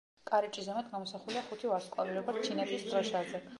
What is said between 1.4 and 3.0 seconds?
ხუთი ვარსკვლავი, როგორც ჩინეთის